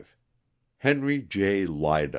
HENRY 0.79 1.19
J. 1.21 1.67
LYDA. 1.67 2.09